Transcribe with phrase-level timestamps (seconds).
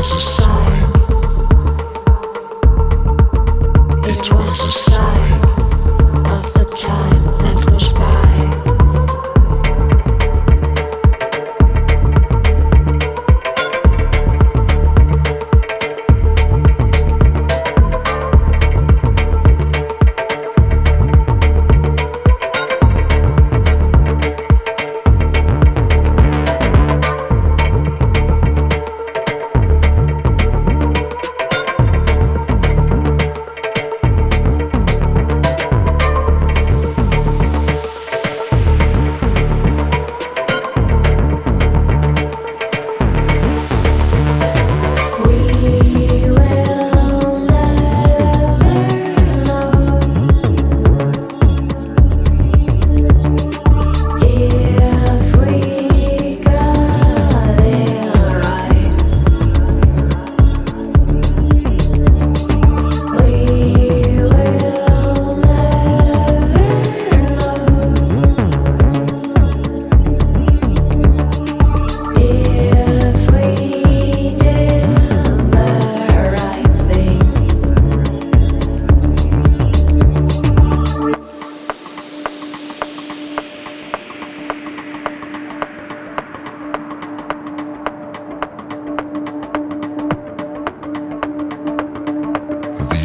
[0.00, 0.39] This is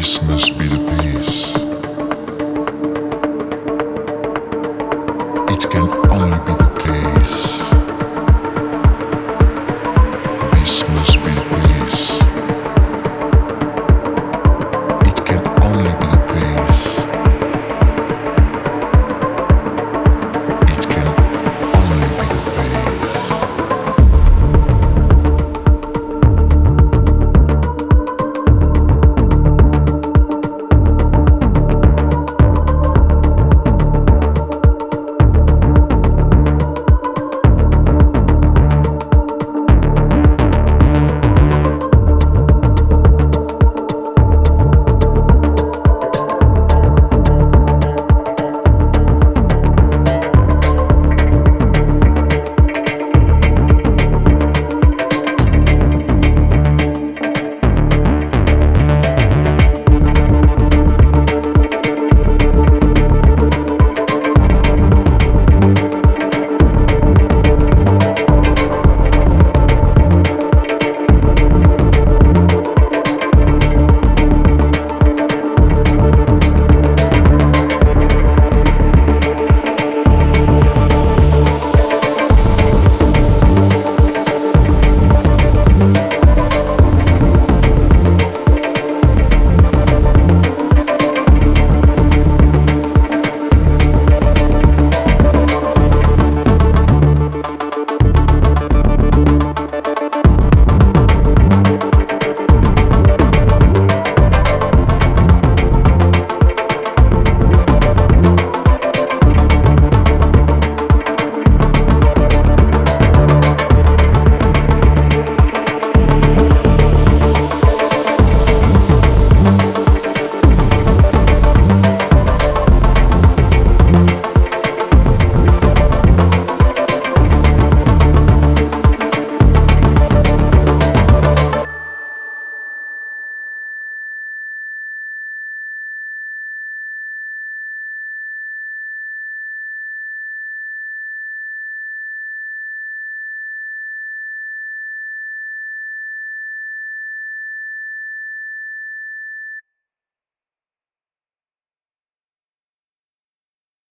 [0.06, 1.55] peace must be the peace.